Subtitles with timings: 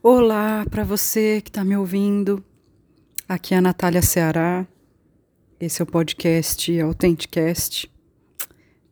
[0.00, 2.42] Olá para você que está me ouvindo.
[3.28, 4.64] Aqui é a Natália Ceará.
[5.58, 7.90] Esse é o podcast Authenticast,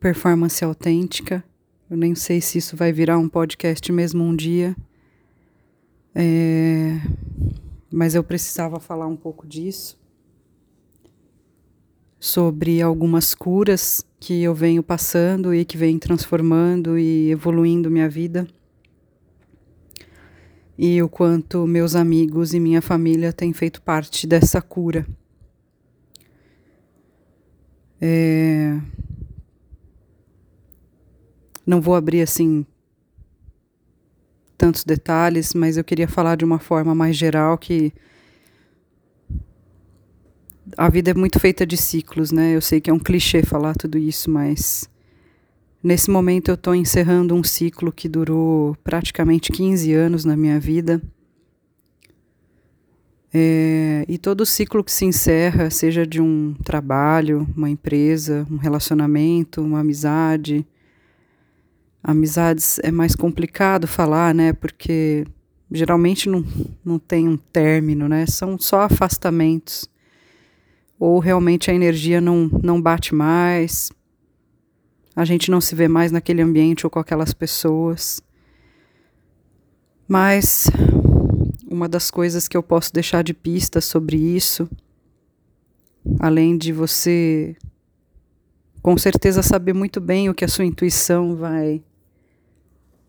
[0.01, 1.41] Performance Autêntica.
[1.89, 4.75] Eu nem sei se isso vai virar um podcast mesmo um dia.
[6.13, 6.99] É...
[7.89, 9.97] Mas eu precisava falar um pouco disso.
[12.19, 18.45] Sobre algumas curas que eu venho passando e que vem transformando e evoluindo minha vida
[20.77, 25.07] e o quanto meus amigos e minha família têm feito parte dessa cura.
[27.99, 28.79] É...
[31.65, 32.65] Não vou abrir assim
[34.57, 37.91] tantos detalhes, mas eu queria falar de uma forma mais geral que
[40.77, 42.55] a vida é muito feita de ciclos, né?
[42.55, 44.89] Eu sei que é um clichê falar tudo isso, mas
[45.81, 51.01] Nesse momento eu estou encerrando um ciclo que durou praticamente 15 anos na minha vida.
[53.31, 59.61] É, e todo ciclo que se encerra, seja de um trabalho, uma empresa, um relacionamento,
[59.61, 60.65] uma amizade.
[62.01, 64.53] Amizades é mais complicado falar, né?
[64.53, 65.25] Porque
[65.71, 66.43] geralmente não,
[66.83, 68.25] não tem um término, né?
[68.25, 69.87] São só afastamentos.
[70.99, 73.91] Ou realmente a energia não, não bate mais,
[75.17, 78.21] a gente não se vê mais naquele ambiente ou com aquelas pessoas.
[80.07, 80.69] Mas
[81.67, 84.69] uma das coisas que eu posso deixar de pista sobre isso,
[86.19, 87.55] além de você
[88.79, 91.83] com certeza saber muito bem o que a sua intuição vai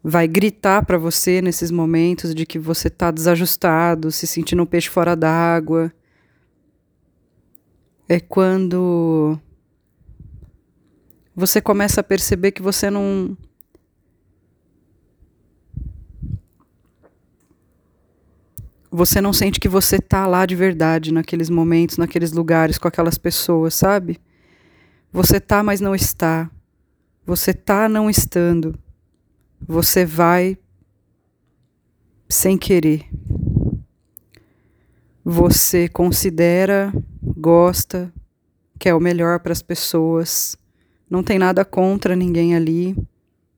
[0.02, 4.88] vai gritar para você nesses momentos de que você está desajustado, se sentindo um peixe
[4.88, 5.92] fora d'água.
[8.08, 9.38] É quando
[11.39, 13.39] você começa a perceber que você não.
[18.91, 23.16] Você não sente que você tá lá de verdade naqueles momentos, naqueles lugares, com aquelas
[23.16, 24.21] pessoas, sabe?
[25.12, 26.50] Você tá, mas não está.
[27.25, 28.77] Você tá não estando.
[29.60, 30.59] Você vai
[32.28, 33.09] sem querer.
[35.25, 38.12] Você considera, gosta,
[38.77, 40.59] quer o melhor para as pessoas
[41.10, 42.96] não tem nada contra ninguém ali,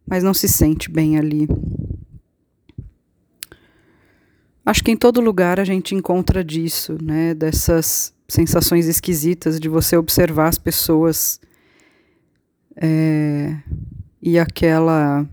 [0.06, 1.49] mas não se sente bem ali.
[4.65, 7.34] Acho que em todo lugar a gente encontra disso, né?
[7.34, 11.41] Dessas sensações esquisitas de você observar as pessoas
[12.77, 13.56] é,
[14.22, 15.27] e aquela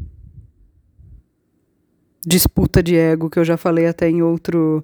[2.25, 4.83] disputa de ego que eu já falei até em outro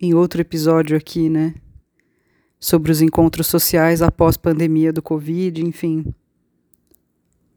[0.00, 1.54] em outro episódio aqui, né?
[2.66, 6.04] Sobre os encontros sociais após pandemia do Covid, enfim.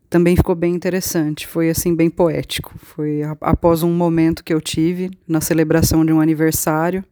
[0.08, 2.76] Também ficou bem interessante, foi assim bem poético.
[2.78, 7.04] Foi após um momento que eu tive na celebração de um aniversário,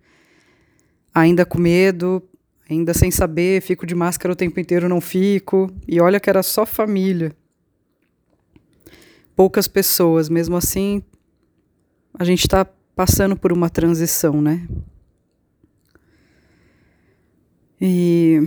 [1.12, 2.22] ainda com medo,
[2.70, 5.68] ainda sem saber, fico de máscara o tempo inteiro, não fico.
[5.88, 7.36] E olha que era só família.
[9.36, 11.02] Poucas pessoas, mesmo assim,
[12.14, 12.64] a gente está
[12.96, 14.68] passando por uma transição, né?
[17.80, 18.40] E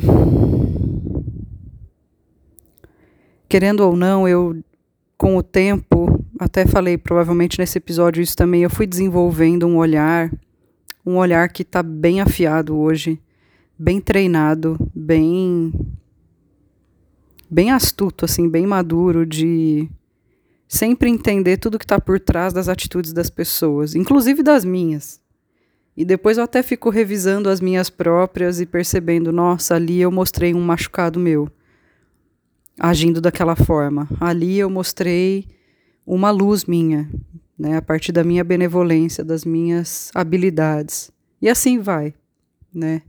[3.49, 4.57] querendo ou não, eu
[5.17, 10.33] com o tempo, até falei provavelmente nesse episódio isso também, eu fui desenvolvendo um olhar,
[11.05, 13.21] um olhar que está bem afiado hoje,
[13.79, 15.73] bem treinado, bem
[17.51, 19.91] bem astuto assim, bem maduro de
[20.67, 25.21] sempre entender tudo que está por trás das atitudes das pessoas, inclusive das minhas.
[26.01, 30.55] E depois eu até fico revisando as minhas próprias e percebendo, nossa, ali eu mostrei
[30.55, 31.47] um machucado meu,
[32.79, 34.09] agindo daquela forma.
[34.19, 35.45] Ali eu mostrei
[36.07, 37.07] uma luz minha,
[37.59, 41.11] né, a partir da minha benevolência, das minhas habilidades.
[41.39, 42.15] E assim vai,
[42.73, 43.03] né?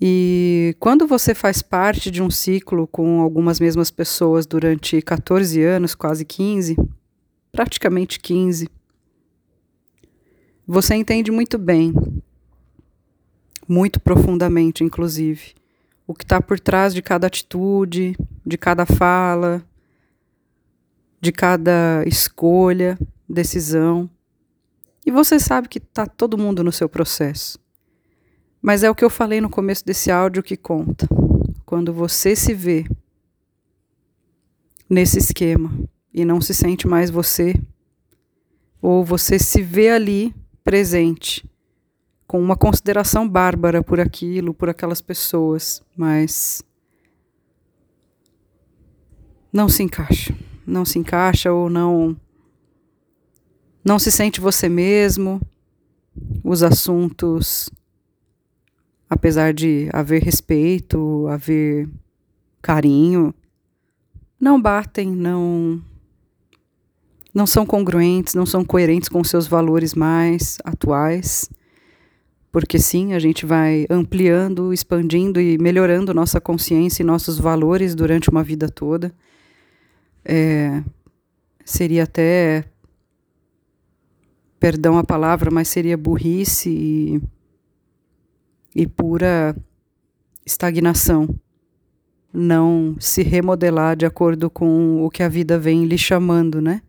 [0.00, 5.94] E quando você faz parte de um ciclo com algumas mesmas pessoas durante 14 anos,
[5.94, 6.76] quase 15,
[7.52, 8.68] praticamente 15,
[10.70, 11.94] você entende muito bem,
[13.66, 15.54] muito profundamente, inclusive,
[16.06, 19.64] o que está por trás de cada atitude, de cada fala,
[21.18, 24.10] de cada escolha, decisão.
[25.06, 27.58] E você sabe que está todo mundo no seu processo.
[28.60, 31.08] Mas é o que eu falei no começo desse áudio que conta.
[31.64, 32.84] Quando você se vê
[34.88, 35.72] nesse esquema
[36.12, 37.54] e não se sente mais você,
[38.82, 40.34] ou você se vê ali
[40.68, 41.50] presente,
[42.26, 46.62] com uma consideração bárbara por aquilo, por aquelas pessoas, mas
[49.50, 50.36] não se encaixa,
[50.66, 52.14] não se encaixa ou não
[53.82, 55.40] não se sente você mesmo,
[56.44, 57.70] os assuntos,
[59.08, 61.88] apesar de haver respeito, haver
[62.60, 63.34] carinho,
[64.38, 65.82] não batem, não
[67.34, 71.48] não são congruentes, não são coerentes com seus valores mais atuais.
[72.50, 78.30] Porque sim, a gente vai ampliando, expandindo e melhorando nossa consciência e nossos valores durante
[78.30, 79.12] uma vida toda.
[80.24, 80.82] É,
[81.64, 82.64] seria até
[84.58, 87.22] perdão a palavra, mas seria burrice e,
[88.74, 89.54] e pura
[90.44, 91.28] estagnação.
[92.32, 96.82] Não se remodelar de acordo com o que a vida vem lhe chamando, né?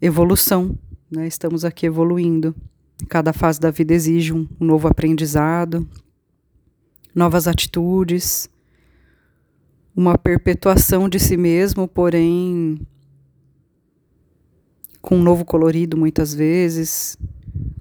[0.00, 0.78] Evolução,
[1.10, 1.26] né?
[1.26, 2.54] Estamos aqui evoluindo.
[3.08, 5.88] Cada fase da vida exige um, um novo aprendizado,
[7.12, 8.48] novas atitudes,
[9.96, 12.80] uma perpetuação de si mesmo, porém
[15.02, 17.16] com um novo colorido muitas vezes,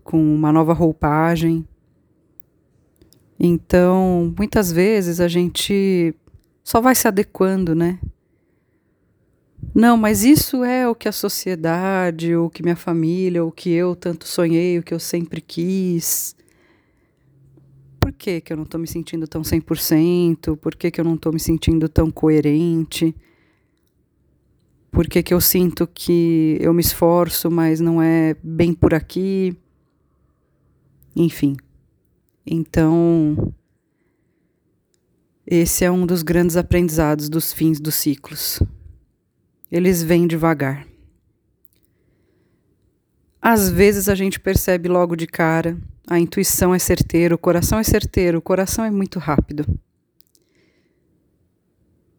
[0.04, 1.68] com uma nova roupagem.
[3.40, 6.16] Então, muitas vezes a gente
[6.64, 8.00] só vai se adequando, né?
[9.74, 13.96] Não, mas isso é o que a sociedade, o que minha família, o que eu
[13.96, 16.36] tanto sonhei, o que eu sempre quis.
[18.00, 20.58] Por que, que eu não estou me sentindo tão 100%?
[20.58, 23.16] Por que, que eu não estou me sentindo tão coerente?
[24.92, 29.56] Por que, que eu sinto que eu me esforço, mas não é bem por aqui?
[31.16, 31.56] Enfim.
[32.46, 33.54] Então,
[35.46, 38.60] esse é um dos grandes aprendizados dos fins dos ciclos.
[39.72, 40.88] Eles vêm devagar.
[43.42, 45.78] Às vezes a gente percebe logo de cara,
[46.08, 49.66] a intuição é certeira, o coração é certeiro, o coração é muito rápido.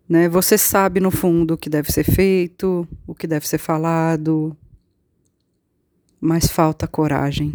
[0.08, 0.28] Né?
[0.28, 4.56] Você sabe no fundo o que deve ser feito, o que deve ser falado,
[6.20, 7.52] mas falta coragem.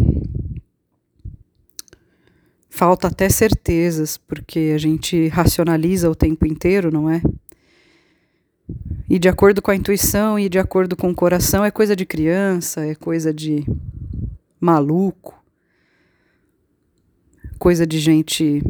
[2.70, 7.22] Falta até certezas, porque a gente racionaliza o tempo inteiro, não é?
[9.10, 12.06] E de acordo com a intuição e de acordo com o coração é coisa de
[12.06, 13.66] criança, é coisa de
[14.60, 15.44] maluco,
[17.60, 18.64] coisa de gente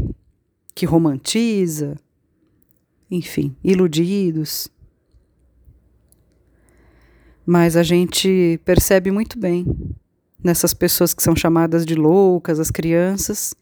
[0.75, 1.98] que romantiza,
[3.10, 4.68] enfim, iludidos.
[7.46, 9.66] Mas a gente percebe muito bem
[10.44, 13.54] nessas pessoas que são chamadas de loucas, as crianças,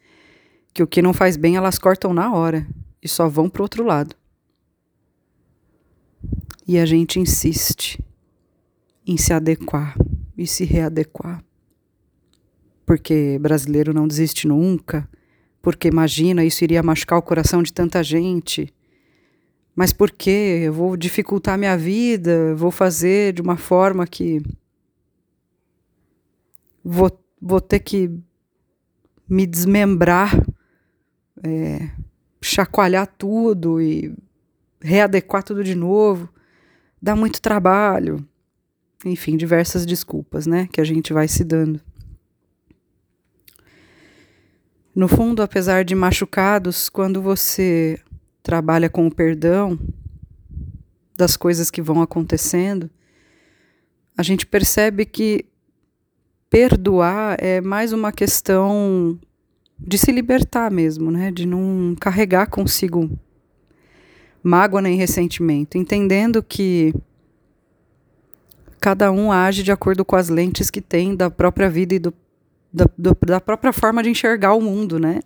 [0.73, 2.65] que o que não faz bem elas cortam na hora
[3.01, 4.15] e só vão para o outro lado.
[6.67, 8.03] E a gente insiste
[9.05, 9.95] em se adequar
[10.37, 11.43] e se readequar.
[12.85, 15.07] Porque brasileiro não desiste nunca,
[15.61, 18.73] porque imagina isso iria machucar o coração de tanta gente.
[19.75, 20.63] Mas por quê?
[20.63, 24.41] Eu vou dificultar minha vida, vou fazer de uma forma que
[26.83, 27.09] vou,
[27.41, 28.11] vou ter que
[29.29, 30.35] me desmembrar,
[31.43, 31.89] é,
[32.41, 34.13] chacoalhar tudo e
[34.81, 36.27] readequar tudo de novo.
[37.01, 38.25] Dá muito trabalho.
[39.03, 41.81] Enfim, diversas desculpas, né, que a gente vai se dando.
[44.93, 47.99] No fundo, apesar de machucados, quando você
[48.43, 49.79] trabalha com o perdão
[51.17, 52.89] das coisas que vão acontecendo,
[54.17, 55.45] a gente percebe que
[56.49, 59.17] perdoar é mais uma questão
[59.79, 61.31] de se libertar mesmo, né?
[61.31, 63.09] De não carregar consigo
[64.43, 66.93] mágoa nem ressentimento, entendendo que
[68.79, 72.13] cada um age de acordo com as lentes que tem da própria vida e do,
[72.73, 75.19] da, do, da própria forma de enxergar o mundo, né?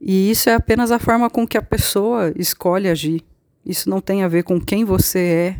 [0.00, 3.24] E isso é apenas a forma com que a pessoa escolhe agir.
[3.64, 5.56] Isso não tem a ver com quem você é,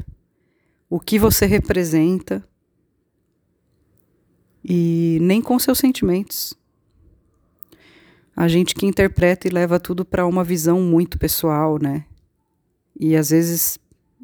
[0.90, 2.46] o que você representa
[4.62, 6.54] e nem com seus sentimentos.
[8.36, 12.04] A gente que interpreta e leva tudo para uma visão muito pessoal, né?
[12.98, 13.78] E às vezes,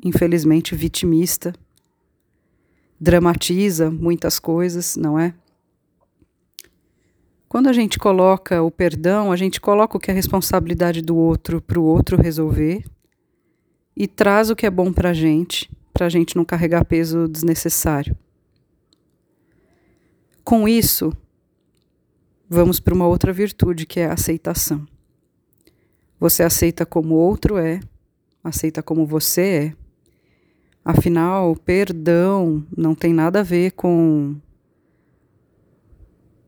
[0.04, 1.52] infelizmente, vitimista,
[3.00, 5.34] dramatiza muitas coisas, não é?
[7.48, 11.60] Quando a gente coloca o perdão, a gente coloca o que é responsabilidade do outro
[11.60, 12.84] para o outro resolver
[13.96, 17.26] e traz o que é bom para a gente, para a gente não carregar peso
[17.26, 18.16] desnecessário.
[20.44, 21.12] Com isso,
[22.48, 24.86] vamos para uma outra virtude que é a aceitação.
[26.20, 27.80] Você aceita como o outro é,
[28.42, 29.74] aceita como você é.
[30.84, 34.36] Afinal, perdão não tem nada a ver com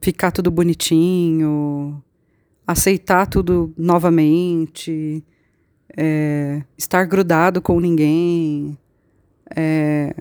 [0.00, 2.02] ficar tudo bonitinho,
[2.66, 5.24] aceitar tudo novamente,
[5.96, 8.76] é, estar grudado com ninguém,
[9.54, 10.14] é,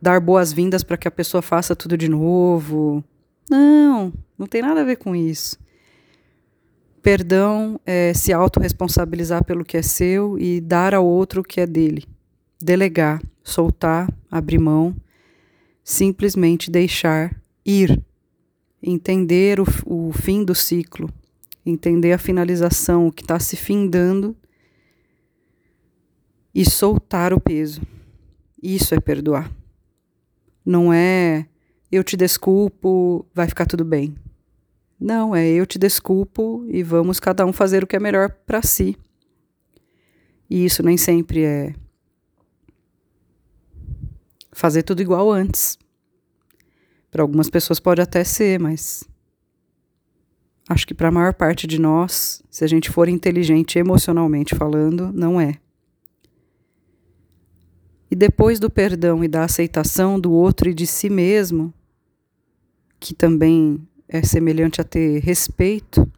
[0.00, 3.02] dar boas-vindas para que a pessoa faça tudo de novo.
[3.50, 5.58] Não, não tem nada a ver com isso.
[7.04, 11.66] Perdão é se autorresponsabilizar pelo que é seu e dar ao outro o que é
[11.66, 12.06] dele.
[12.58, 14.96] Delegar, soltar, abrir mão,
[15.84, 18.02] simplesmente deixar ir.
[18.82, 21.10] Entender o, o fim do ciclo,
[21.64, 24.34] entender a finalização, o que está se findando
[26.54, 27.82] e soltar o peso.
[28.62, 29.52] Isso é perdoar.
[30.64, 31.44] Não é
[31.92, 34.14] eu te desculpo, vai ficar tudo bem.
[34.98, 38.62] Não, é eu te desculpo e vamos cada um fazer o que é melhor para
[38.62, 38.96] si.
[40.48, 41.74] E isso nem sempre é
[44.52, 45.76] fazer tudo igual antes.
[47.10, 49.04] Para algumas pessoas pode até ser, mas
[50.68, 55.12] acho que para a maior parte de nós, se a gente for inteligente emocionalmente falando,
[55.12, 55.58] não é.
[58.10, 61.74] E depois do perdão e da aceitação do outro e de si mesmo,
[63.00, 66.10] que também é semelhante a ter respeito,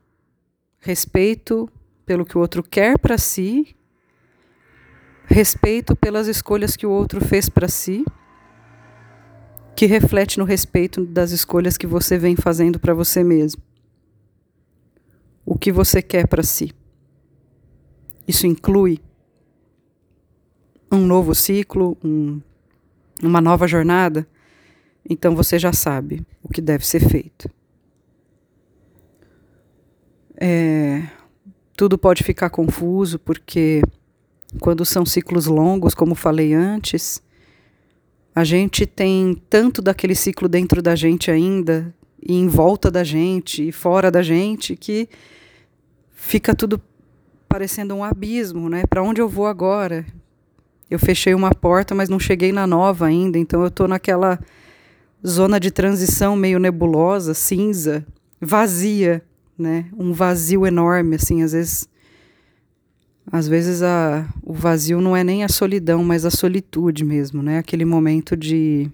[0.79, 1.69] respeito
[2.05, 3.77] pelo que o outro quer para si,
[5.27, 8.05] respeito pelas escolhas que o outro fez para si,
[9.75, 13.63] que reflete no respeito das escolhas que você vem fazendo para você mesmo.
[15.45, 16.73] O que você quer para si.
[18.27, 19.01] Isso inclui
[20.91, 22.41] um novo ciclo, um,
[23.23, 24.27] uma nova jornada,
[25.09, 27.49] então você já sabe o que deve ser feito.
[30.39, 31.03] É,
[31.77, 33.83] tudo pode ficar confuso porque
[34.61, 37.23] quando são ciclos longos, como falei antes,
[38.35, 43.69] a gente tem tanto daquele ciclo dentro da gente ainda, e em volta da gente,
[43.69, 45.09] e fora da gente, que
[46.13, 46.81] fica tudo
[47.49, 48.85] parecendo um abismo, né?
[48.89, 50.05] Para onde eu vou agora?
[50.91, 54.39] Eu fechei uma porta, mas não cheguei na nova ainda, então eu estou naquela
[55.27, 58.07] zona de transição meio nebulosa, cinza,
[58.41, 59.23] vazia,
[59.59, 59.87] né?
[59.97, 61.89] Um vazio enorme, assim, às vezes
[63.31, 67.59] às vezes a, o vazio não é nem a solidão, mas a solitude mesmo, né?
[67.59, 68.91] Aquele momento de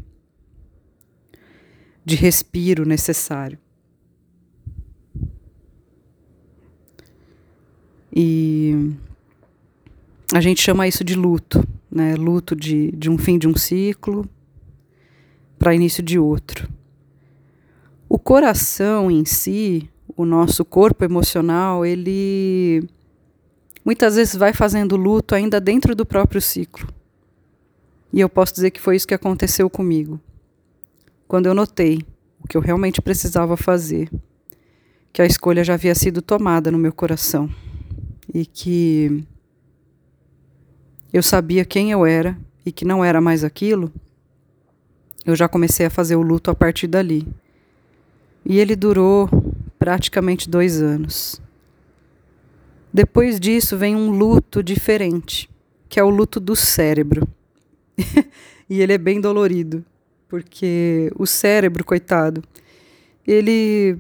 [2.05, 3.59] de respiro necessário.
[8.15, 8.93] E
[10.33, 12.15] a gente chama isso de luto, né?
[12.15, 14.29] Luto de, de um fim de um ciclo
[15.59, 16.69] para início de outro.
[18.09, 22.89] O coração em si, o nosso corpo emocional, ele
[23.85, 26.87] muitas vezes vai fazendo luto ainda dentro do próprio ciclo.
[28.13, 30.21] E eu posso dizer que foi isso que aconteceu comigo.
[31.27, 32.05] Quando eu notei
[32.43, 34.11] o que eu realmente precisava fazer,
[35.13, 37.49] que a escolha já havia sido tomada no meu coração
[38.33, 39.25] e que
[41.13, 43.93] eu sabia quem eu era e que não era mais aquilo,
[45.25, 47.27] eu já comecei a fazer o luto a partir dali.
[48.45, 49.29] E ele durou
[49.83, 51.43] praticamente dois anos.
[52.95, 55.51] Depois disso vem um luto diferente,
[55.89, 57.27] que é o luto do cérebro.
[58.71, 59.85] e ele é bem dolorido,
[60.29, 62.45] porque o cérebro, coitado,
[63.27, 63.99] ele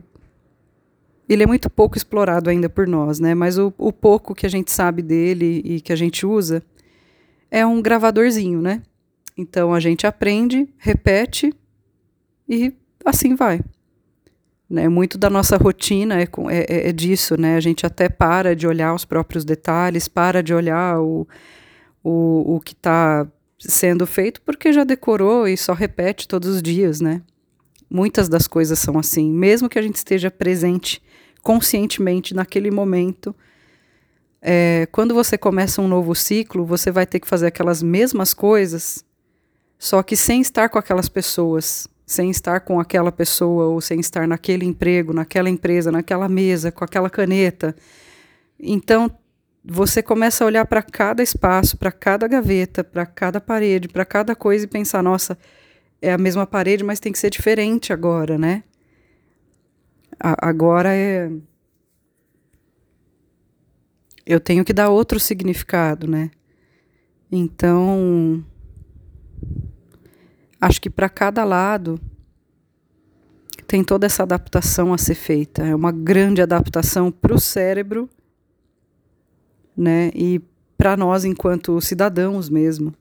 [1.28, 3.34] ele é muito pouco explorado ainda por nós, né?
[3.34, 6.62] Mas o, o pouco que a gente sabe dele e que a gente usa
[7.50, 8.82] é um gravadorzinho, né?
[9.36, 11.52] Então a gente aprende, repete
[12.48, 12.72] e
[13.04, 13.60] assim vai.
[14.72, 14.88] Né?
[14.88, 17.56] Muito da nossa rotina é, é, é, disso, né?
[17.56, 21.28] A gente até para de olhar os próprios detalhes, para de olhar o,
[22.02, 23.26] o, o que está
[23.58, 27.20] sendo feito, porque já decorou e só repete todos os dias, né?
[27.90, 31.02] Muitas das coisas são assim, mesmo que a gente esteja presente
[31.42, 33.34] conscientemente naquele momento
[34.44, 39.04] é, quando você começa um novo ciclo, você vai ter que fazer aquelas mesmas coisas,
[39.78, 44.28] só que sem estar com aquelas pessoas, sem estar com aquela pessoa, ou sem estar
[44.28, 47.74] naquele emprego, naquela empresa, naquela mesa, com aquela caneta.
[48.60, 49.10] Então,
[49.64, 54.34] você começa a olhar para cada espaço, para cada gaveta, para cada parede, para cada
[54.34, 55.38] coisa e pensar: nossa,
[56.00, 58.64] é a mesma parede, mas tem que ser diferente agora, né?
[60.20, 61.30] A agora é
[64.24, 66.30] eu tenho que dar outro significado, né?
[67.30, 68.44] Então,
[70.62, 72.00] acho que para cada lado
[73.66, 75.62] tem toda essa adaptação a ser feita.
[75.62, 78.08] É uma grande adaptação para o cérebro,
[79.76, 80.10] né?
[80.14, 80.40] E
[80.78, 82.94] para nós enquanto cidadãos mesmo.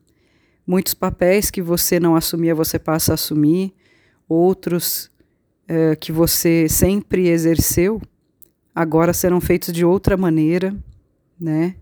[0.66, 3.74] Muitos papéis que você não assumia, você passa a assumir.
[4.28, 5.12] Outros
[5.68, 8.02] é, que você sempre exerceu,
[8.74, 10.76] agora serão feitos de outra maneira
[11.42, 11.76] né?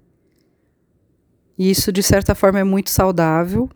[1.57, 3.69] E isso, de certa forma, é muito saudável,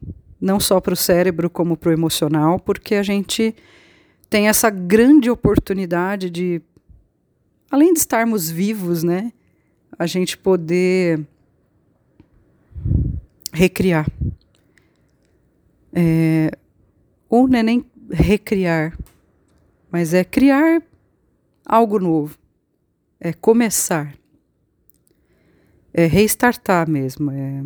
[0.43, 3.55] não só para o cérebro como para o emocional, porque a gente
[4.29, 6.61] tem essa grande oportunidade de,
[7.71, 9.31] além de estarmos vivos, né,
[9.97, 11.25] a gente poder
[13.53, 14.05] recriar.
[15.93, 16.51] É,
[17.29, 18.97] ou não é nem recriar,
[19.89, 20.83] mas é criar
[21.65, 22.37] algo novo,
[23.17, 24.13] é começar,
[25.93, 27.31] é restartar mesmo.
[27.31, 27.63] É...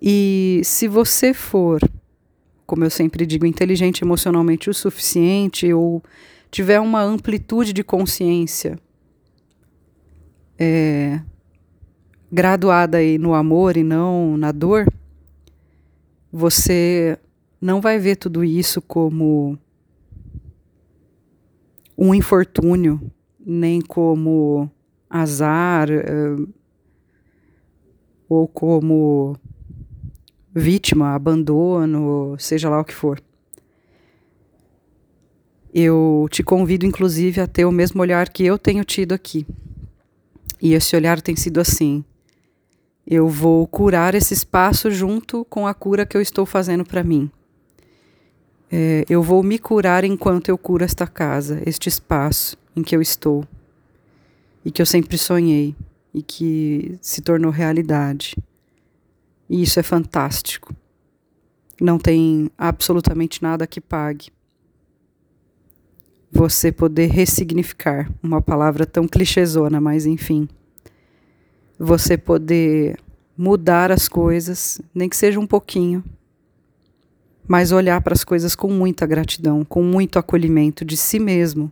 [0.00, 1.80] E se você for,
[2.66, 6.02] como eu sempre digo, inteligente emocionalmente o suficiente ou
[6.50, 8.78] tiver uma amplitude de consciência
[10.58, 11.20] é,
[12.30, 14.86] graduada aí no amor e não na dor,
[16.30, 17.18] você
[17.60, 19.58] não vai ver tudo isso como
[21.96, 23.00] um infortúnio,
[23.44, 24.70] nem como
[25.10, 26.48] azar, uh,
[28.28, 29.36] ou como
[30.54, 33.20] vítima, abandono, seja lá o que for.
[35.72, 39.46] Eu te convido, inclusive, a ter o mesmo olhar que eu tenho tido aqui.
[40.60, 42.04] E esse olhar tem sido assim:
[43.06, 47.30] eu vou curar esse espaço junto com a cura que eu estou fazendo para mim.
[48.70, 53.00] É, eu vou me curar enquanto eu curo esta casa, este espaço em que eu
[53.00, 53.46] estou
[54.62, 55.74] e que eu sempre sonhei
[56.12, 58.36] e que se tornou realidade.
[59.48, 60.74] E isso é fantástico.
[61.80, 64.30] Não tem absolutamente nada que pague.
[66.30, 70.48] Você poder ressignificar uma palavra tão clichêzona, mas enfim
[71.78, 72.98] você poder
[73.36, 76.02] mudar as coisas, nem que seja um pouquinho,
[77.46, 81.70] mas olhar para as coisas com muita gratidão, com muito acolhimento de si mesmo.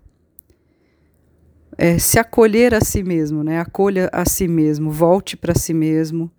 [1.76, 3.59] É, se acolher a si mesmo, né?
[3.59, 6.30] Acolha a si mesmo, volte para si mesmo,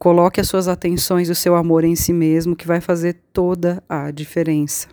[0.00, 3.84] coloque as suas atenções e o seu amor em si mesmo, que vai fazer toda
[3.86, 4.88] a diferença.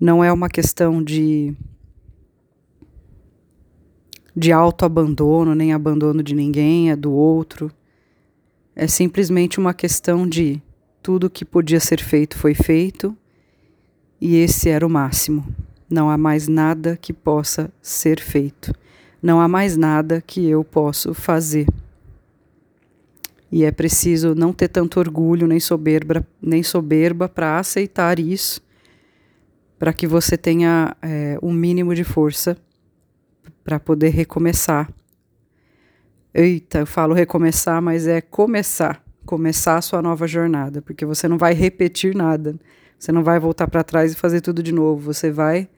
[0.00, 1.54] Não é uma questão de
[4.34, 7.70] de autoabandono, nem abandono de ninguém, é do outro.
[8.74, 10.62] É simplesmente uma questão de
[11.02, 13.14] tudo que podia ser feito foi feito
[14.18, 15.46] e esse era o máximo.
[15.90, 18.72] Não há mais nada que possa ser feito.
[19.22, 21.66] Não há mais nada que eu possa fazer.
[23.50, 28.60] E é preciso não ter tanto orgulho nem soberba, nem soberba para aceitar isso,
[29.78, 32.56] para que você tenha é, um mínimo de força
[33.64, 34.90] para poder recomeçar.
[36.34, 41.38] Eita, eu falo recomeçar, mas é começar, começar a sua nova jornada, porque você não
[41.38, 42.58] vai repetir nada.
[42.98, 45.68] Você não vai voltar para trás e fazer tudo de novo, você vai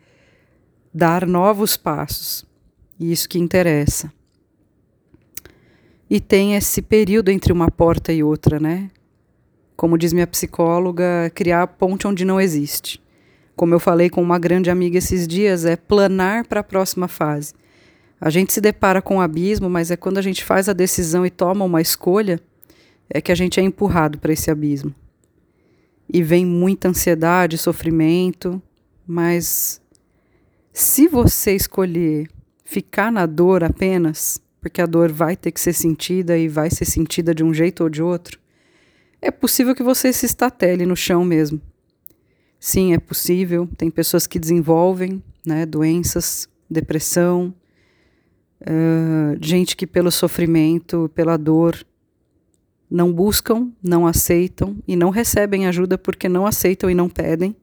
[0.93, 2.45] dar novos passos.
[2.99, 4.13] E isso que interessa.
[6.11, 8.91] E tem esse período entre uma porta e outra, né?
[9.77, 13.01] Como diz minha psicóloga, criar ponte onde não existe.
[13.55, 17.55] Como eu falei com uma grande amiga esses dias, é planar para a próxima fase.
[18.21, 20.73] A gente se depara com o um abismo, mas é quando a gente faz a
[20.73, 22.41] decisão e toma uma escolha,
[23.09, 24.93] é que a gente é empurrado para esse abismo.
[26.13, 28.61] E vem muita ansiedade, sofrimento,
[29.07, 29.81] mas
[30.73, 32.29] se você escolher
[32.65, 36.85] ficar na dor apenas, porque a dor vai ter que ser sentida e vai ser
[36.85, 38.39] sentida de um jeito ou de outro,
[39.23, 41.61] é possível que você se estatele no chão mesmo.
[42.59, 43.69] Sim, é possível.
[43.77, 47.55] Tem pessoas que desenvolvem né, doenças, depressão,
[48.63, 51.85] uh, gente que pelo sofrimento, pela dor,
[52.91, 57.57] não buscam, não aceitam e não recebem ajuda porque não aceitam e não pedem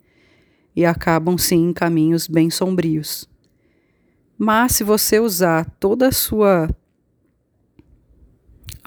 [0.76, 3.28] e acabam sim em caminhos bem sombrios.
[4.38, 6.70] Mas se você usar toda a sua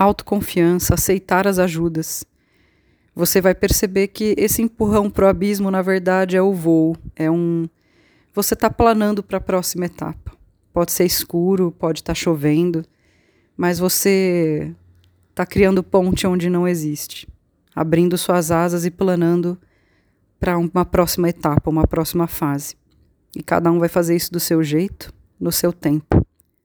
[0.00, 2.24] autoconfiança, aceitar as ajudas,
[3.14, 7.30] você vai perceber que esse empurrão para o abismo, na verdade, é o voo, é
[7.30, 7.68] um.
[8.32, 10.32] Você está planando para a próxima etapa.
[10.72, 12.82] Pode ser escuro, pode estar tá chovendo,
[13.56, 14.74] mas você
[15.28, 17.28] está criando ponte onde não existe,
[17.74, 19.58] abrindo suas asas e planando
[20.38, 22.74] para uma próxima etapa, uma próxima fase.
[23.36, 26.24] E cada um vai fazer isso do seu jeito, no seu tempo.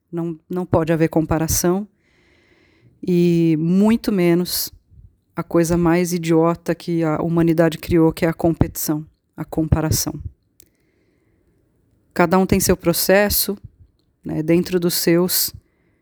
[0.09, 1.85] Não, não pode haver comparação
[3.07, 4.73] e muito menos
[5.35, 9.05] a coisa mais idiota que a humanidade criou, que é a competição,
[9.37, 10.15] a comparação.
[12.13, 13.55] Cada um tem seu processo,
[14.23, 15.53] né, dentro dos seus.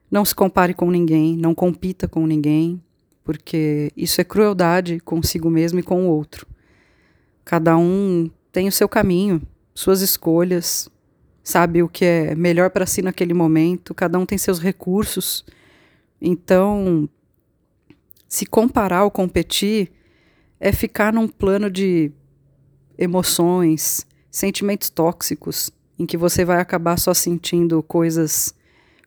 [0.09, 2.81] Não se compare com ninguém, não compita com ninguém,
[3.23, 6.47] porque isso é crueldade consigo mesmo e com o outro.
[7.43, 9.41] Cada um tem o seu caminho,
[9.75, 10.87] suas escolhas,
[11.43, 15.43] sabe o que é melhor para si naquele momento, cada um tem seus recursos.
[16.25, 17.09] Então,
[18.33, 19.91] Se comparar ou competir
[20.59, 22.11] é ficar num plano de
[22.97, 28.55] emoções, sentimentos tóxicos, em que você vai acabar só sentindo coisas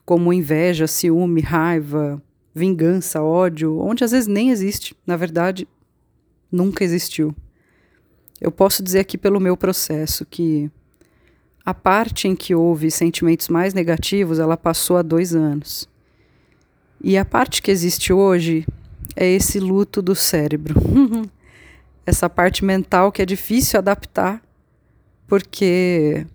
[0.05, 2.23] como inveja, ciúme, raiva,
[2.55, 4.95] vingança, ódio, onde às vezes nem existe.
[5.05, 5.67] Na verdade,
[6.53, 7.35] nunca existiu.
[8.41, 10.71] Eu posso dizer aqui pelo meu processo que
[11.65, 15.89] a parte em que houve sentimentos mais negativos, ela passou há dois anos.
[17.09, 18.67] E a parte que existe hoje
[19.15, 20.75] é esse luto do cérebro.
[22.05, 24.43] Essa parte mental que é difícil adaptar,
[25.25, 26.27] porque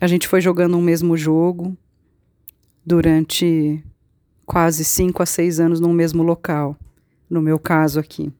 [0.00, 1.76] a gente foi jogando um mesmo jogo
[2.84, 3.84] durante
[4.44, 6.76] quase cinco a seis anos num mesmo local,
[7.30, 8.32] no meu caso aqui.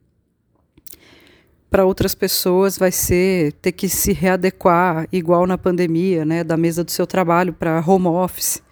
[1.71, 6.83] Para outras pessoas vai ser ter que se readequar, igual na pandemia, né, da mesa
[6.83, 8.66] do seu trabalho para home office.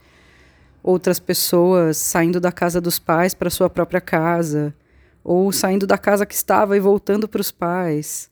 [0.86, 4.74] Outras pessoas saindo da casa dos pais para sua própria casa,
[5.24, 8.30] ou saindo da casa que estava e voltando para os pais.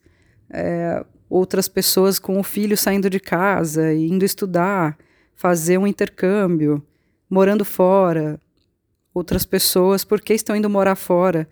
[0.51, 4.95] É, outras pessoas com o filho saindo de casa indo estudar,
[5.33, 6.79] fazer um intercâmbio,
[7.27, 8.39] morando fora.
[9.11, 11.49] Outras pessoas, porque estão indo morar fora,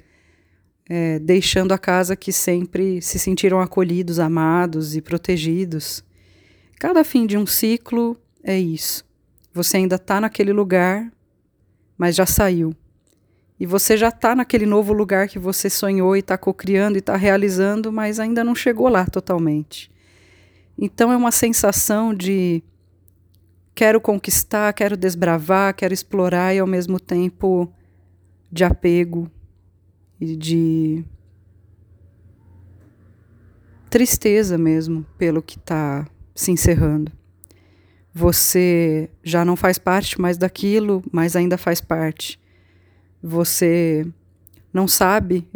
[0.87, 6.03] é, deixando a casa que sempre se sentiram acolhidos, amados e protegidos.
[6.79, 9.03] Cada fim de um ciclo é isso.
[9.53, 11.11] Você ainda está naquele lugar,
[11.97, 12.75] mas já saiu.
[13.59, 17.15] E você já está naquele novo lugar que você sonhou e está cocriando e está
[17.15, 19.91] realizando, mas ainda não chegou lá totalmente.
[20.77, 22.63] Então é uma sensação de
[23.75, 27.71] quero conquistar, quero desbravar, quero explorar e ao mesmo tempo
[28.51, 29.29] de apego
[30.19, 31.05] e de
[33.91, 37.11] tristeza mesmo pelo que está se encerrando.
[38.13, 42.39] Você já não faz parte mais daquilo, mas ainda faz parte.
[43.23, 44.05] Você
[44.73, 45.47] não sabe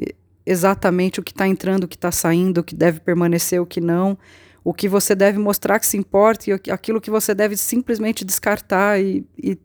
[0.46, 3.82] exatamente o que está entrando, o que está saindo, o que deve permanecer, o que
[3.82, 4.18] não,
[4.64, 9.02] o que você deve mostrar que se importa e aquilo que você deve simplesmente descartar
[9.02, 9.58] e, e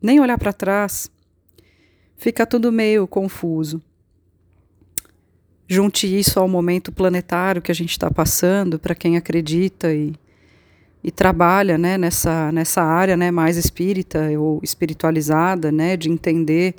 [0.00, 1.10] nem olhar para trás.
[2.16, 3.82] Fica tudo meio confuso.
[5.66, 10.14] Junte isso ao momento planetário que a gente está passando, para quem acredita e,
[11.02, 16.74] e trabalha né, nessa, nessa área né, mais espírita ou espiritualizada, né, de entender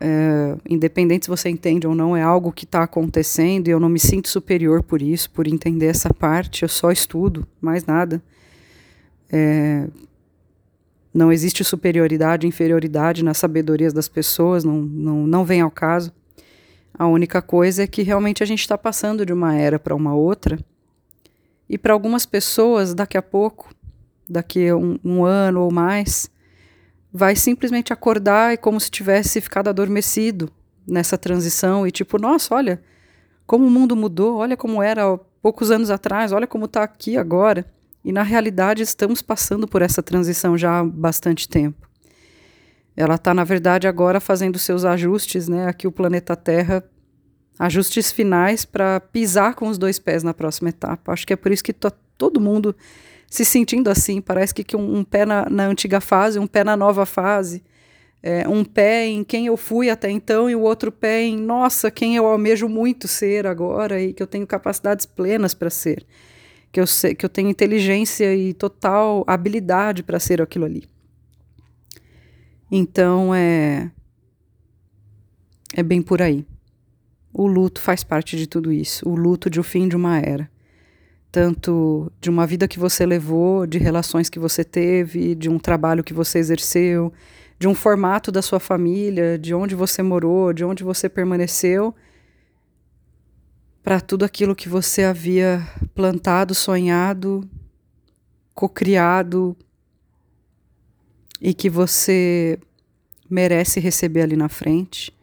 [0.00, 3.88] é, independente se você entende ou não, é algo que está acontecendo e eu não
[3.88, 8.22] me sinto superior por isso, por entender essa parte, eu só estudo, mais nada.
[9.30, 9.86] É,
[11.12, 16.12] não existe superioridade, inferioridade nas sabedorias das pessoas, não, não, não vem ao caso.
[16.94, 20.14] A única coisa é que realmente a gente está passando de uma era para uma
[20.14, 20.58] outra.
[21.70, 23.72] E para algumas pessoas, daqui a pouco,
[24.28, 26.28] daqui a um, um ano ou mais,
[27.12, 30.50] vai simplesmente acordar e como se tivesse ficado adormecido
[30.84, 32.82] nessa transição e tipo, nossa, olha
[33.46, 37.64] como o mundo mudou, olha como era poucos anos atrás, olha como está aqui agora.
[38.04, 41.88] E na realidade estamos passando por essa transição já há bastante tempo.
[42.96, 45.68] Ela está, na verdade, agora fazendo seus ajustes, né?
[45.68, 46.82] Aqui o planeta Terra,
[47.60, 51.12] ajustes finais para pisar com os dois pés na próxima etapa.
[51.12, 52.74] Acho que é por isso que todo mundo
[53.28, 54.18] se sentindo assim.
[54.18, 57.62] Parece que, que um, um pé na, na, antiga fase, um pé na nova fase.
[58.22, 61.90] É, um pé em quem eu fui até então e o outro pé em, nossa,
[61.90, 66.06] quem eu almejo muito ser agora e que eu tenho capacidades plenas para ser.
[66.72, 70.84] Que eu, sei, que eu tenho inteligência e total habilidade para ser aquilo ali.
[72.72, 73.90] Então é.
[75.74, 76.46] É bem por aí.
[77.32, 79.08] O luto faz parte de tudo isso.
[79.08, 80.50] O luto de o fim de uma era
[81.30, 86.02] tanto de uma vida que você levou, de relações que você teve, de um trabalho
[86.02, 87.12] que você exerceu,
[87.58, 91.94] de um formato da sua família, de onde você morou, de onde você permaneceu,
[93.82, 97.48] para tudo aquilo que você havia plantado, sonhado,
[98.54, 99.56] cocriado
[101.40, 102.58] e que você
[103.28, 105.16] merece receber ali na frente.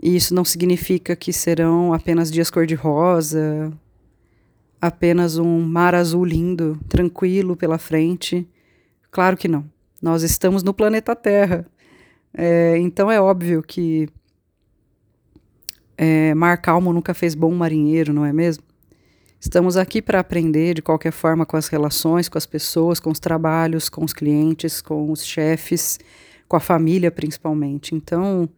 [0.00, 3.72] E isso não significa que serão apenas dias cor-de-rosa,
[4.80, 8.48] apenas um mar azul lindo, tranquilo pela frente.
[9.10, 9.64] Claro que não.
[10.00, 11.66] Nós estamos no planeta Terra.
[12.32, 14.08] É, então é óbvio que
[15.96, 18.62] é, mar calmo nunca fez bom marinheiro, não é mesmo?
[19.40, 23.18] Estamos aqui para aprender de qualquer forma com as relações, com as pessoas, com os
[23.18, 25.98] trabalhos, com os clientes, com os chefes,
[26.46, 27.94] com a família principalmente.
[27.94, 28.48] Então,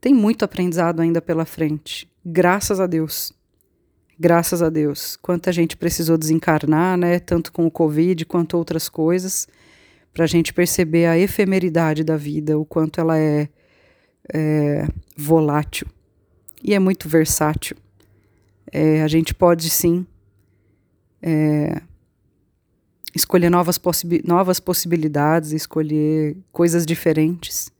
[0.00, 2.10] tem muito aprendizado ainda pela frente.
[2.24, 3.32] Graças a Deus
[4.20, 5.16] graças a Deus.
[5.16, 7.18] Quanta gente precisou desencarnar, né?
[7.18, 9.48] Tanto com o Covid quanto outras coisas,
[10.12, 13.48] para a gente perceber a efemeridade da vida, o quanto ela é,
[14.30, 14.86] é,
[15.16, 15.86] volátil
[16.62, 17.78] e é muito versátil.
[18.70, 20.06] É, a gente pode sim
[21.22, 21.80] é,
[23.14, 23.80] escolher novas,
[24.22, 27.72] novas possibilidades, escolher coisas diferentes.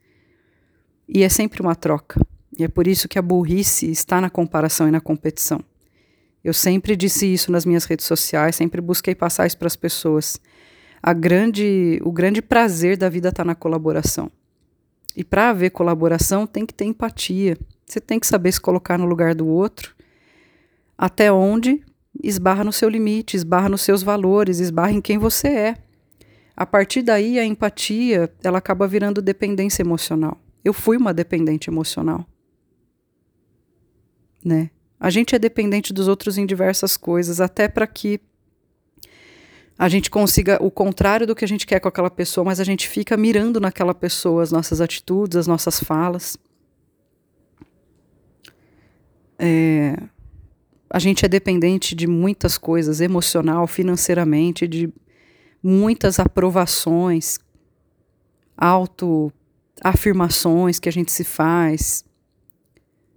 [1.13, 2.25] E é sempre uma troca.
[2.57, 5.61] E é por isso que a burrice está na comparação e na competição.
[6.43, 10.41] Eu sempre disse isso nas minhas redes sociais, sempre busquei passar isso para as pessoas.
[11.03, 14.31] A grande, o grande prazer da vida está na colaboração.
[15.17, 17.59] E para haver colaboração, tem que ter empatia.
[17.85, 19.97] Você tem que saber se colocar no lugar do outro,
[20.97, 21.83] até onde
[22.23, 25.77] esbarra no seu limite, esbarra nos seus valores, esbarra em quem você é.
[26.57, 30.39] A partir daí, a empatia ela acaba virando dependência emocional.
[30.65, 32.27] Eu fui uma dependente emocional,
[34.45, 34.71] né?
[34.99, 38.21] A gente é dependente dos outros em diversas coisas, até para que
[39.79, 42.65] a gente consiga o contrário do que a gente quer com aquela pessoa, mas a
[42.65, 46.37] gente fica mirando naquela pessoa as nossas atitudes, as nossas falas.
[49.39, 49.97] É,
[50.91, 54.93] a gente é dependente de muitas coisas, emocional, financeiramente, de
[55.63, 57.39] muitas aprovações,
[59.83, 62.05] autoafirmações que a gente se faz,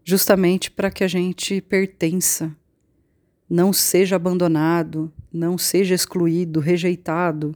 [0.03, 2.55] justamente para que a gente pertença,
[3.49, 7.55] não seja abandonado, não seja excluído, rejeitado.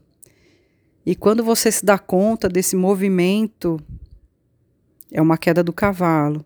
[1.05, 3.79] E quando você se dá conta desse movimento,
[5.11, 6.45] é uma queda do cavalo.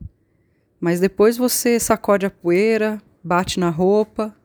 [0.79, 4.35] Mas depois você sacode a poeira, bate na roupa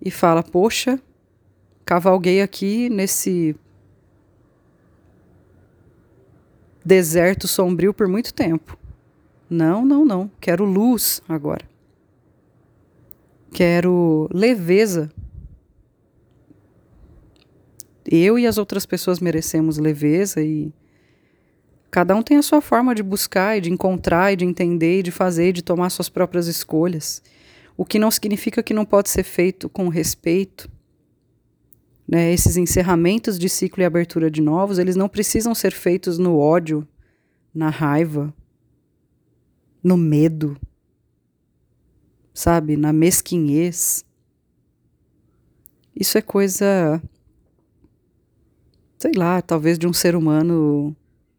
[0.00, 1.00] e fala: Poxa,
[1.84, 3.54] cavalguei aqui nesse
[6.84, 8.78] deserto sombrio por muito tempo.
[9.48, 10.30] Não, não, não.
[10.40, 11.68] Quero luz agora.
[13.52, 15.10] Quero leveza
[18.10, 20.72] eu e as outras pessoas merecemos leveza e
[21.90, 25.02] cada um tem a sua forma de buscar e de encontrar e de entender e
[25.02, 27.22] de fazer e de tomar suas próprias escolhas.
[27.76, 30.68] O que não significa que não pode ser feito com respeito.
[32.10, 32.32] Né?
[32.32, 36.86] Esses encerramentos de ciclo e abertura de novos, eles não precisam ser feitos no ódio,
[37.54, 38.34] na raiva,
[39.82, 40.56] no medo,
[42.34, 42.76] sabe?
[42.76, 44.04] Na mesquinhez.
[45.94, 47.00] Isso é coisa
[49.00, 50.94] sei lá, talvez de um ser humano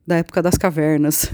[0.05, 1.31] da época das cavernas.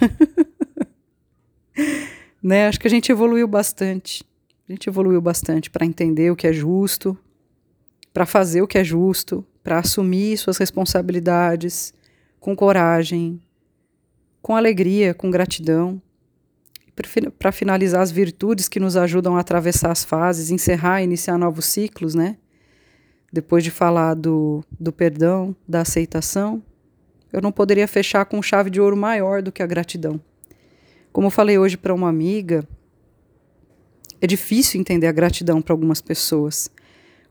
[2.43, 2.67] né?
[2.67, 4.25] Acho que a gente evoluiu bastante.
[4.67, 7.17] A gente evoluiu bastante para entender o que é justo,
[8.17, 11.93] para fazer o que é justo, para assumir suas responsabilidades
[12.39, 13.39] com coragem,
[14.41, 16.01] com alegria, com gratidão.
[17.37, 21.65] Para finalizar, as virtudes que nos ajudam a atravessar as fases, encerrar e iniciar novos
[21.65, 22.37] ciclos, né?
[23.31, 26.63] depois de falar do, do perdão, da aceitação,
[27.31, 30.19] eu não poderia fechar com chave de ouro maior do que a gratidão.
[31.13, 32.67] Como eu falei hoje para uma amiga,
[34.19, 36.67] é difícil entender a gratidão para algumas pessoas.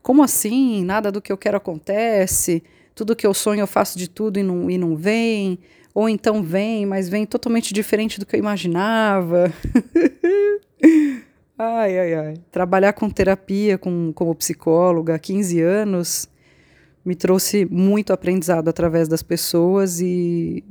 [0.07, 0.85] Como assim?
[0.85, 2.63] Nada do que eu quero acontece,
[2.95, 5.59] tudo que eu sonho eu faço de tudo e não, e não vem,
[5.93, 9.51] ou então vem, mas vem totalmente diferente do que eu imaginava.
[11.59, 12.33] Ai, ai, ai.
[12.51, 16.29] Trabalhar com terapia com, como psicóloga há 15 anos
[17.03, 20.63] me trouxe muito aprendizado através das pessoas e,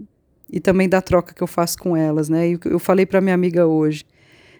[0.49, 2.57] e também da troca que eu faço com elas, né?
[2.65, 4.05] Eu falei para minha amiga hoje,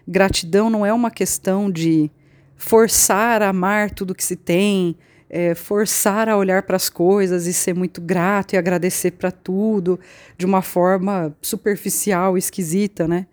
[0.05, 2.11] gratidão não é uma questão de
[2.57, 4.97] forçar a amar tudo que se tem,
[5.29, 9.99] é, forçar a olhar para as coisas e ser muito grato e agradecer para tudo
[10.37, 13.27] de uma forma superficial, esquisita, né?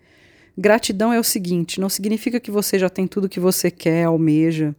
[0.56, 4.74] Gratidão é o seguinte: não significa que você já tem tudo que você quer, almeja.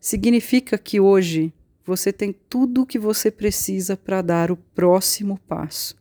[0.00, 1.52] Significa que hoje
[1.84, 5.96] você tem tudo o que você precisa para dar o próximo passo.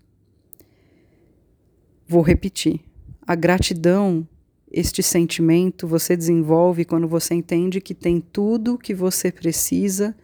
[2.08, 2.82] Vou repetir.
[3.26, 4.26] A gratidão,
[4.72, 10.16] este sentimento, você desenvolve quando você entende que tem tudo o que você precisa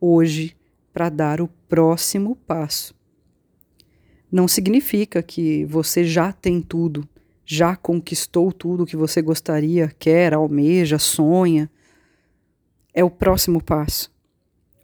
[0.00, 0.56] hoje
[0.92, 2.94] para dar o próximo passo.
[4.30, 7.08] Não significa que você já tem tudo
[7.52, 11.68] já conquistou tudo que você gostaria, quer, almeja, sonha.
[12.94, 14.08] É o próximo passo.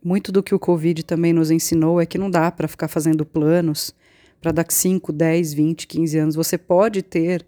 [0.03, 3.25] Muito do que o Covid também nos ensinou é que não dá para ficar fazendo
[3.25, 3.95] planos
[4.41, 6.35] para daqui 5, 10, 20, 15 anos.
[6.35, 7.47] Você pode ter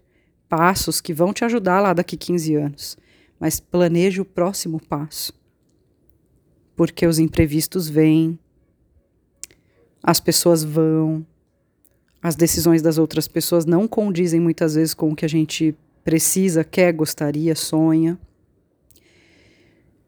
[0.49, 2.97] passos que vão te ajudar lá daqui 15 anos,
[3.39, 5.31] mas planeje o próximo passo.
[6.75, 8.37] Porque os imprevistos vêm,
[10.01, 11.25] as pessoas vão,
[12.21, 16.63] as decisões das outras pessoas não condizem muitas vezes com o que a gente precisa,
[16.63, 18.17] quer, gostaria, sonha.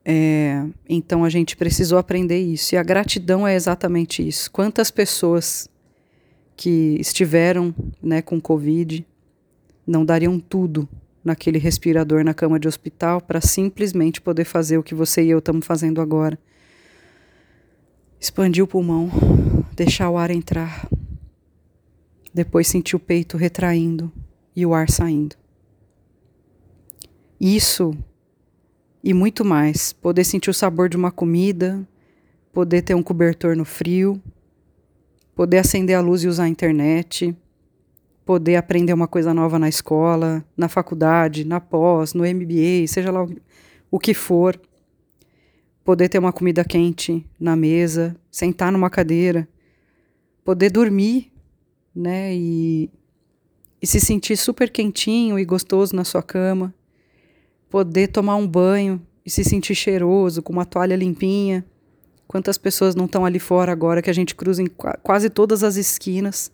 [0.04, 2.74] É, então a gente precisou aprender isso.
[2.74, 4.50] E a gratidão é exatamente isso.
[4.50, 5.70] Quantas pessoas
[6.56, 9.06] que estiveram né, com Covid
[9.86, 10.88] não dariam tudo
[11.24, 15.40] naquele respirador na cama de hospital para simplesmente poder fazer o que você e eu
[15.40, 16.38] estamos fazendo agora.
[18.20, 19.10] Expandir o pulmão,
[19.76, 20.88] deixar o ar entrar.
[22.34, 24.12] Depois sentir o peito retraindo
[24.56, 25.36] e o ar saindo.
[27.40, 27.98] Isso
[29.04, 29.94] e muito mais.
[29.94, 31.86] Poder sentir o sabor de uma comida,
[32.54, 34.22] poder ter um cobertor no frio,
[35.36, 37.36] poder acender a luz e usar a internet,
[38.26, 43.28] poder aprender uma coisa nova na escola, na faculdade, na pós, no MBA, seja lá
[43.90, 44.60] o que for.
[45.84, 49.48] Poder ter uma comida quente na mesa, sentar numa cadeira,
[50.44, 51.32] poder dormir,
[51.94, 52.90] né, e,
[53.82, 56.74] e se sentir super quentinho e gostoso na sua cama,
[57.70, 61.66] poder tomar um banho e se sentir cheiroso, com uma toalha limpinha.
[62.28, 64.68] Quantas pessoas não estão ali fora agora que a gente cruza em
[65.04, 66.52] quase todas as esquinas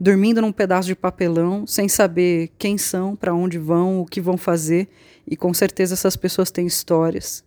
[0.00, 4.36] dormindo num pedaço de papelão, sem saber quem são, para onde vão, o que vão
[4.36, 4.88] fazer,
[5.26, 7.44] e com certeza essas pessoas têm histórias.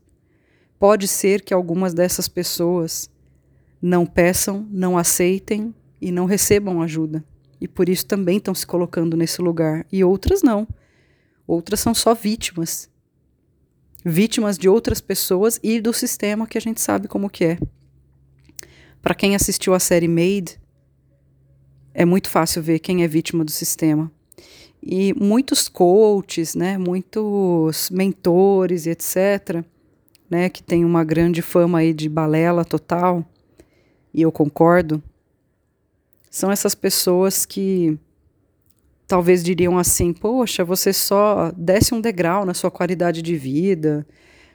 [0.80, 3.10] Pode ser que algumas dessas pessoas
[3.82, 7.24] não peçam, não aceitem e não recebam ajuda,
[7.60, 10.68] e por isso também estão se colocando nesse lugar, e outras não.
[11.46, 12.90] Outras são só vítimas.
[14.04, 17.60] Vítimas de outras pessoas e do sistema que a gente sabe como que é.
[19.02, 20.60] Para quem assistiu a série Made,
[21.98, 24.12] é muito fácil ver quem é vítima do sistema.
[24.84, 29.66] E muitos coaches, né, muitos mentores e etc.,
[30.30, 33.26] né, que tem uma grande fama aí de balela total,
[34.14, 35.02] e eu concordo,
[36.30, 37.98] são essas pessoas que
[39.08, 44.06] talvez diriam assim: poxa, você só desce um degrau na sua qualidade de vida,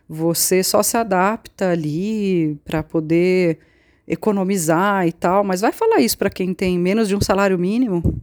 [0.09, 3.59] você só se adapta ali para poder
[4.07, 8.21] economizar e tal, mas vai falar isso para quem tem menos de um salário mínimo?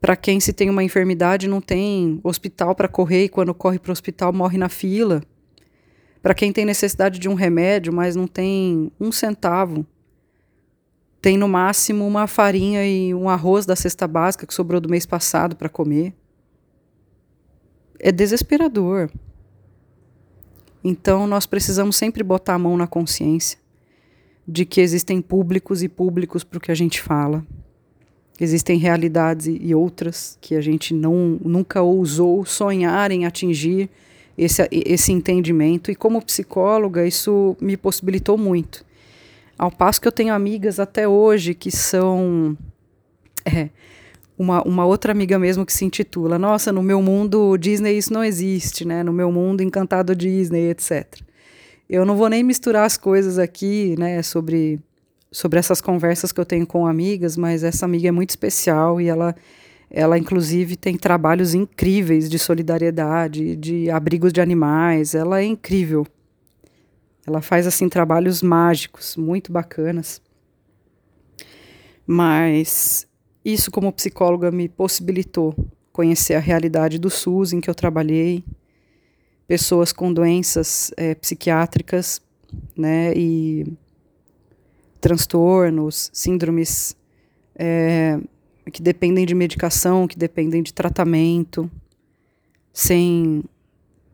[0.00, 3.90] Para quem se tem uma enfermidade não tem hospital para correr e quando corre para
[3.90, 5.22] o hospital morre na fila?
[6.22, 9.86] Para quem tem necessidade de um remédio, mas não tem um centavo?
[11.20, 15.04] Tem no máximo uma farinha e um arroz da cesta básica que sobrou do mês
[15.04, 16.14] passado para comer?
[17.98, 19.10] É desesperador.
[20.82, 23.58] Então nós precisamos sempre botar a mão na consciência
[24.48, 27.44] de que existem públicos e públicos para o que a gente fala.
[28.40, 33.90] Existem realidades e outras que a gente não, nunca ousou sonhar em atingir
[34.38, 35.90] esse, esse entendimento.
[35.90, 38.86] E como psicóloga, isso me possibilitou muito.
[39.58, 42.56] Ao passo que eu tenho amigas até hoje que são.
[43.44, 43.68] É,
[44.38, 48.22] uma, uma outra amiga mesmo que se intitula Nossa, no meu mundo Disney isso não
[48.22, 49.02] existe, né?
[49.02, 51.27] No meu mundo encantado Disney, etc.
[51.88, 54.78] Eu não vou nem misturar as coisas aqui, né, sobre,
[55.32, 59.08] sobre essas conversas que eu tenho com amigas, mas essa amiga é muito especial e
[59.08, 59.34] ela,
[59.90, 65.14] ela inclusive tem trabalhos incríveis de solidariedade, de abrigos de animais.
[65.14, 66.06] Ela é incrível.
[67.26, 70.20] Ela faz assim trabalhos mágicos, muito bacanas.
[72.06, 73.06] Mas
[73.42, 75.54] isso como psicóloga me possibilitou
[75.90, 78.44] conhecer a realidade do SUS em que eu trabalhei,
[79.48, 82.20] pessoas com doenças é, psiquiátricas,
[82.76, 83.66] né, e
[85.00, 86.94] transtornos, síndromes
[87.54, 88.20] é,
[88.70, 91.70] que dependem de medicação, que dependem de tratamento,
[92.74, 93.42] sem,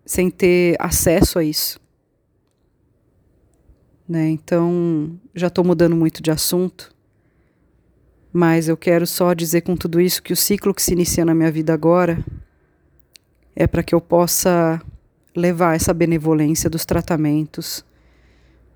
[0.06, 1.80] sem ter acesso a isso.
[4.08, 4.30] Né?
[4.30, 6.94] Então, já estou mudando muito de assunto,
[8.32, 11.34] mas eu quero só dizer com tudo isso que o ciclo que se inicia na
[11.34, 12.24] minha vida agora
[13.56, 14.80] é para que eu possa
[15.34, 17.84] levar essa benevolência dos tratamentos,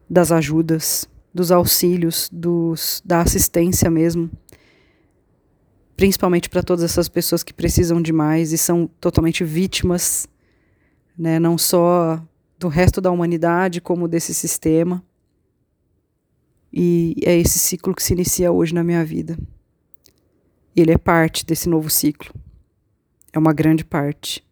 [0.08, 4.30] das ajudas, dos auxílios, dos, da assistência mesmo,
[5.96, 10.28] principalmente para todas essas pessoas que precisam de mais e são totalmente vítimas,
[11.16, 12.22] né, não só
[12.58, 15.02] do resto da humanidade, como desse sistema.
[16.72, 19.38] E é esse ciclo que se inicia hoje na minha vida.
[20.74, 22.32] Ele é parte desse novo ciclo.
[23.32, 24.44] É uma grande parte.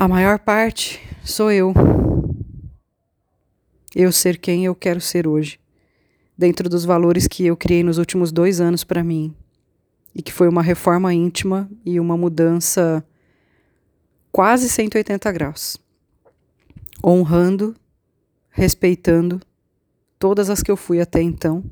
[0.00, 1.74] A maior parte sou eu.
[3.94, 5.60] Eu ser quem eu quero ser hoje,
[6.38, 9.36] dentro dos valores que eu criei nos últimos dois anos para mim,
[10.14, 13.04] e que foi uma reforma íntima e uma mudança
[14.32, 15.76] quase 180 graus,
[17.04, 17.76] honrando,
[18.48, 19.38] respeitando
[20.18, 21.62] todas as que eu fui até então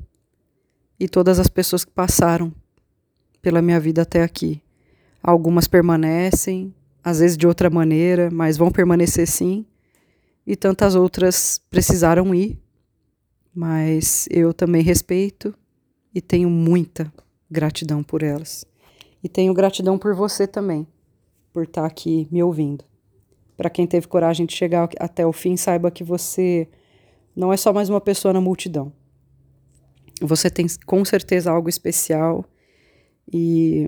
[0.99, 2.53] e todas as pessoas que passaram
[3.41, 4.61] pela minha vida até aqui.
[5.23, 9.65] Algumas permanecem, às vezes de outra maneira, mas vão permanecer sim.
[10.45, 12.59] E tantas outras precisaram ir,
[13.53, 15.53] mas eu também respeito
[16.13, 17.11] e tenho muita
[17.49, 18.65] gratidão por elas.
[19.23, 20.87] E tenho gratidão por você também,
[21.53, 22.83] por estar aqui me ouvindo.
[23.57, 26.67] Para quem teve coragem de chegar até o fim, saiba que você
[27.35, 28.91] não é só mais uma pessoa na multidão.
[30.21, 32.45] Você tem com certeza algo especial
[33.31, 33.87] e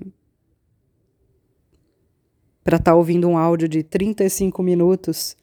[2.63, 5.35] para estar tá ouvindo um áudio de 35 minutos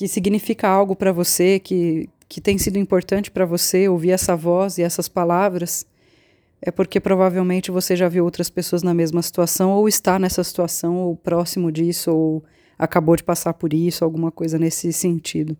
[0.00, 4.78] que significa algo para você, que, que tem sido importante para você ouvir essa voz
[4.78, 5.84] e essas palavras,
[6.62, 10.96] é porque provavelmente você já viu outras pessoas na mesma situação, ou está nessa situação,
[10.96, 12.44] ou próximo disso, ou
[12.78, 15.54] acabou de passar por isso, alguma coisa nesse sentido.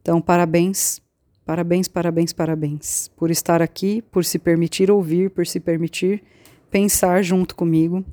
[0.00, 1.00] Então, parabéns,
[1.44, 6.24] parabéns, parabéns, parabéns por estar aqui, por se permitir ouvir, por se permitir
[6.72, 8.04] pensar junto comigo.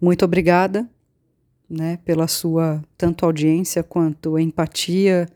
[0.00, 0.88] Muito obrigada,
[1.68, 5.28] né, pela sua tanto audiência quanto empatia,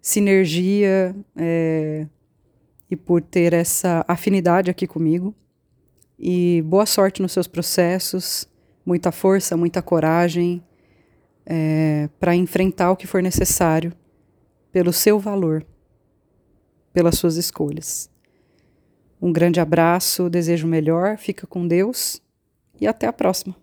[0.00, 2.06] sinergia é,
[2.90, 5.34] e por ter essa afinidade aqui comigo.
[6.18, 8.48] E boa sorte nos seus processos,
[8.84, 10.64] muita força, muita coragem
[11.44, 13.92] é, para enfrentar o que for necessário
[14.72, 15.64] pelo seu valor,
[16.92, 18.10] pelas suas escolhas.
[19.20, 22.22] Um grande abraço, desejo melhor, fica com Deus
[22.80, 23.54] e até a próxima.